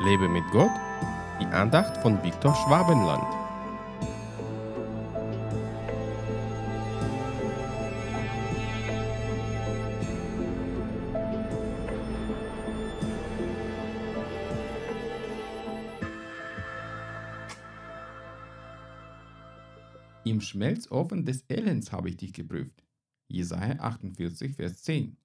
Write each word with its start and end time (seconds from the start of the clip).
Lebe 0.00 0.28
mit 0.28 0.44
Gott, 0.52 0.70
die 1.40 1.46
Andacht 1.46 1.96
von 2.02 2.22
Viktor 2.22 2.54
Schwabenland. 2.54 3.24
Im 20.24 20.40
Schmelzofen 20.40 21.24
des 21.24 21.44
Elends 21.48 21.90
habe 21.90 22.10
ich 22.10 22.18
dich 22.18 22.32
geprüft. 22.32 22.84
Jesaja 23.26 23.80
48, 23.80 24.54
Vers 24.54 24.82
10. 24.84 25.16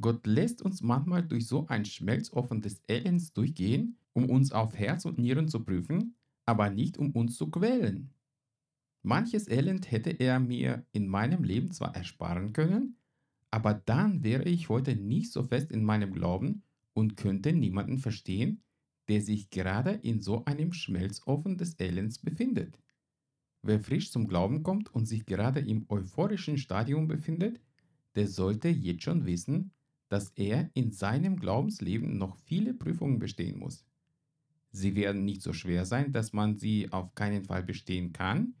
Gott 0.00 0.26
lässt 0.26 0.62
uns 0.62 0.82
manchmal 0.82 1.22
durch 1.22 1.46
so 1.46 1.66
ein 1.68 1.84
Schmelzofen 1.84 2.60
des 2.60 2.80
Elends 2.88 3.32
durchgehen, 3.32 3.98
um 4.12 4.30
uns 4.30 4.52
auf 4.52 4.76
Herz 4.76 5.04
und 5.04 5.18
Nieren 5.18 5.48
zu 5.48 5.64
prüfen, 5.64 6.16
aber 6.44 6.70
nicht 6.70 6.98
um 6.98 7.12
uns 7.12 7.36
zu 7.36 7.50
quälen. 7.50 8.10
Manches 9.02 9.48
Elend 9.48 9.90
hätte 9.90 10.10
er 10.10 10.38
mir 10.40 10.86
in 10.92 11.08
meinem 11.08 11.44
Leben 11.44 11.72
zwar 11.72 11.94
ersparen 11.94 12.52
können, 12.52 12.96
aber 13.50 13.74
dann 13.74 14.22
wäre 14.22 14.44
ich 14.44 14.68
heute 14.68 14.96
nicht 14.96 15.32
so 15.32 15.42
fest 15.42 15.72
in 15.72 15.84
meinem 15.84 16.12
Glauben 16.12 16.62
und 16.94 17.16
könnte 17.16 17.52
niemanden 17.52 17.98
verstehen, 17.98 18.62
der 19.08 19.20
sich 19.20 19.50
gerade 19.50 19.90
in 19.90 20.20
so 20.20 20.44
einem 20.44 20.72
Schmelzofen 20.72 21.58
des 21.58 21.78
Elends 21.78 22.18
befindet. 22.18 22.78
Wer 23.62 23.80
frisch 23.80 24.10
zum 24.10 24.26
Glauben 24.26 24.62
kommt 24.62 24.94
und 24.94 25.06
sich 25.06 25.26
gerade 25.26 25.60
im 25.60 25.84
euphorischen 25.88 26.58
Stadium 26.58 27.08
befindet, 27.08 27.60
der 28.14 28.28
sollte 28.28 28.68
jetzt 28.68 29.02
schon 29.02 29.26
wissen, 29.26 29.72
dass 30.12 30.28
er 30.36 30.70
in 30.74 30.92
seinem 30.92 31.38
Glaubensleben 31.40 32.18
noch 32.18 32.36
viele 32.44 32.74
Prüfungen 32.74 33.18
bestehen 33.18 33.58
muss. 33.58 33.86
Sie 34.70 34.94
werden 34.94 35.24
nicht 35.24 35.40
so 35.40 35.54
schwer 35.54 35.86
sein, 35.86 36.12
dass 36.12 36.34
man 36.34 36.58
sie 36.58 36.92
auf 36.92 37.14
keinen 37.14 37.46
Fall 37.46 37.62
bestehen 37.62 38.12
kann, 38.12 38.52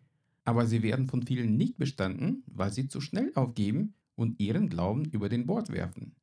aber 0.44 0.66
sie 0.66 0.82
werden 0.82 1.08
von 1.08 1.26
vielen 1.26 1.58
nicht 1.58 1.76
bestanden, 1.76 2.42
weil 2.46 2.72
sie 2.72 2.88
zu 2.88 3.02
schnell 3.02 3.32
aufgeben 3.34 3.92
und 4.14 4.40
ihren 4.40 4.70
Glauben 4.70 5.04
über 5.04 5.28
den 5.28 5.44
Bord 5.44 5.70
werfen. 5.70 6.16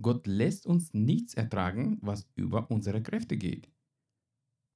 Gott 0.00 0.26
lässt 0.26 0.64
uns 0.64 0.94
nichts 0.94 1.34
ertragen, 1.34 1.98
was 2.00 2.26
über 2.36 2.70
unsere 2.70 3.02
Kräfte 3.02 3.36
geht. 3.36 3.70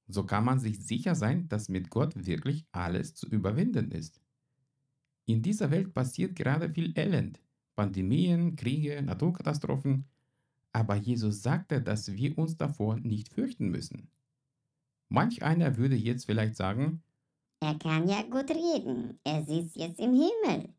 So 0.05 0.23
kann 0.23 0.45
man 0.45 0.59
sich 0.59 0.85
sicher 0.85 1.15
sein, 1.15 1.49
dass 1.49 1.67
mit 1.67 1.89
Gott 1.89 2.27
wirklich 2.27 2.67
alles 2.71 3.15
zu 3.15 3.27
überwinden 3.27 3.89
ist. 3.89 4.21
In 5.25 5.41
dieser 5.41 5.71
Welt 5.71 5.95
passiert 5.95 6.35
gerade 6.35 6.69
viel 6.69 6.95
Elend, 6.95 7.41
Pandemien, 7.75 8.55
Kriege, 8.55 9.01
Naturkatastrophen, 9.01 10.05
aber 10.73 10.95
Jesus 10.95 11.41
sagte, 11.41 11.81
dass 11.81 12.13
wir 12.13 12.37
uns 12.37 12.57
davor 12.57 12.97
nicht 12.97 13.33
fürchten 13.33 13.69
müssen. 13.69 14.09
Manch 15.09 15.43
einer 15.43 15.77
würde 15.77 15.95
jetzt 15.95 16.25
vielleicht 16.25 16.55
sagen, 16.55 17.03
er 17.59 17.77
kann 17.77 18.07
ja 18.07 18.23
gut 18.23 18.49
reden, 18.49 19.19
er 19.23 19.43
sitzt 19.43 19.75
jetzt 19.75 19.99
im 19.99 20.13
Himmel. 20.13 20.69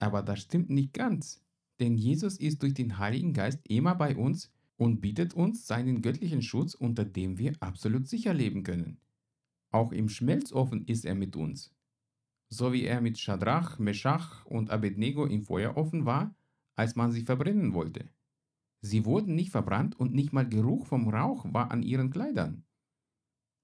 Aber 0.00 0.22
das 0.22 0.40
stimmt 0.40 0.70
nicht 0.70 0.92
ganz, 0.92 1.40
denn 1.80 1.96
Jesus 1.96 2.36
ist 2.38 2.62
durch 2.62 2.74
den 2.74 2.98
Heiligen 2.98 3.32
Geist 3.32 3.60
immer 3.68 3.94
bei 3.94 4.16
uns 4.16 4.50
und 4.76 5.00
bietet 5.00 5.34
uns 5.34 5.66
seinen 5.66 6.02
göttlichen 6.02 6.42
Schutz, 6.42 6.74
unter 6.74 7.04
dem 7.04 7.38
wir 7.38 7.54
absolut 7.60 8.06
sicher 8.08 8.34
leben 8.34 8.62
können. 8.62 9.00
Auch 9.70 9.92
im 9.92 10.08
Schmelzofen 10.08 10.84
ist 10.86 11.04
er 11.04 11.14
mit 11.14 11.36
uns. 11.36 11.75
So 12.48 12.72
wie 12.72 12.84
er 12.84 13.00
mit 13.00 13.18
Schadrach, 13.18 13.78
Meschach 13.78 14.46
und 14.46 14.70
Abednego 14.70 15.26
im 15.26 15.42
Feuerofen 15.42 16.06
war, 16.06 16.34
als 16.76 16.94
man 16.94 17.10
sie 17.10 17.22
verbrennen 17.22 17.74
wollte. 17.74 18.08
Sie 18.80 19.04
wurden 19.04 19.34
nicht 19.34 19.50
verbrannt 19.50 19.98
und 19.98 20.14
nicht 20.14 20.32
mal 20.32 20.48
Geruch 20.48 20.86
vom 20.86 21.08
Rauch 21.08 21.44
war 21.52 21.70
an 21.70 21.82
ihren 21.82 22.10
Kleidern. 22.10 22.64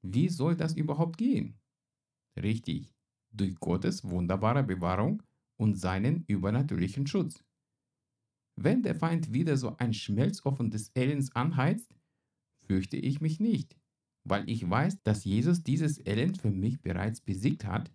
Wie 0.03 0.29
soll 0.29 0.57
das 0.57 0.75
überhaupt 0.75 1.17
gehen? 1.17 1.61
Richtig, 2.37 2.93
durch 3.31 3.55
Gottes 3.57 4.05
wunderbare 4.05 4.65
Bewahrung 4.65 5.23
und 5.57 5.79
seinen 5.79 6.25
übernatürlichen 6.27 7.07
Schutz. 7.07 7.45
Wenn 8.57 8.83
der 8.83 8.97
Feind 8.97 9.33
wieder 9.33 9.57
so 9.57 9.77
ein 9.77 9.95
Schmelzofen 9.95 10.71
des 10.71 10.91
Elends 10.95 11.35
anheizt, 11.37 11.95
fürchte 12.67 12.97
ich 12.97 13.21
mich 13.21 13.39
nicht, 13.39 13.79
weil 14.25 14.49
ich 14.51 14.69
weiß, 14.69 15.03
dass 15.03 15.25
Jesus 15.25 15.63
dieses 15.63 16.05
Elend 16.05 16.39
für 16.39 16.51
mich 16.51 16.81
bereits 16.83 17.21
besiegt 17.21 17.65
hat 17.65 17.93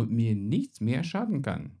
und 0.00 0.10
mir 0.10 0.34
nichts 0.34 0.80
mehr 0.80 1.04
schaden 1.04 1.42
kann. 1.42 1.78